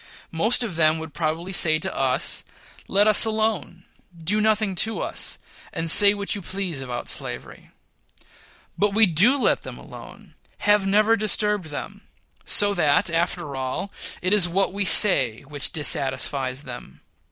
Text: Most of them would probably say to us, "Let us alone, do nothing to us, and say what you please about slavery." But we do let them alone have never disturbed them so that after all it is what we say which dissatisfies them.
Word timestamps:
Most 0.31 0.63
of 0.63 0.77
them 0.77 0.97
would 0.97 1.13
probably 1.13 1.53
say 1.53 1.77
to 1.77 1.95
us, 1.95 2.43
"Let 2.87 3.07
us 3.07 3.23
alone, 3.23 3.83
do 4.17 4.41
nothing 4.41 4.73
to 4.77 4.99
us, 4.99 5.37
and 5.71 5.91
say 5.91 6.15
what 6.15 6.33
you 6.33 6.41
please 6.41 6.81
about 6.81 7.07
slavery." 7.07 7.69
But 8.75 8.95
we 8.95 9.05
do 9.05 9.37
let 9.37 9.61
them 9.61 9.77
alone 9.77 10.33
have 10.65 10.87
never 10.87 11.15
disturbed 11.15 11.65
them 11.65 12.07
so 12.43 12.73
that 12.73 13.11
after 13.11 13.55
all 13.55 13.91
it 14.23 14.33
is 14.33 14.49
what 14.49 14.73
we 14.73 14.85
say 14.85 15.41
which 15.43 15.71
dissatisfies 15.71 16.63
them. 16.63 17.01